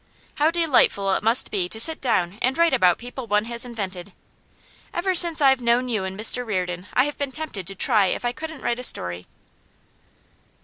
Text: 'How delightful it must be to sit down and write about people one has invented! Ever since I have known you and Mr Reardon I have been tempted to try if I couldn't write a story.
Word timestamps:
'How 0.37 0.49
delightful 0.49 1.11
it 1.13 1.21
must 1.21 1.51
be 1.51 1.69
to 1.69 1.79
sit 1.79 2.01
down 2.01 2.39
and 2.41 2.57
write 2.57 2.73
about 2.73 2.97
people 2.97 3.27
one 3.27 3.45
has 3.45 3.65
invented! 3.65 4.13
Ever 4.95 5.13
since 5.13 5.41
I 5.41 5.49
have 5.51 5.61
known 5.61 5.89
you 5.89 6.05
and 6.05 6.19
Mr 6.19 6.43
Reardon 6.43 6.87
I 6.95 7.03
have 7.03 7.19
been 7.19 7.31
tempted 7.31 7.67
to 7.67 7.75
try 7.75 8.07
if 8.07 8.25
I 8.25 8.31
couldn't 8.31 8.63
write 8.63 8.79
a 8.79 8.83
story. 8.83 9.27